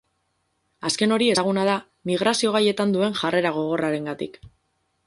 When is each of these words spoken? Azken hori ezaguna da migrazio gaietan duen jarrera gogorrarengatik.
Azken 0.89 1.13
hori 1.17 1.27
ezaguna 1.33 1.65
da 1.69 1.75
migrazio 2.11 2.55
gaietan 2.57 2.97
duen 2.97 3.17
jarrera 3.21 3.57
gogorrarengatik. 3.61 4.43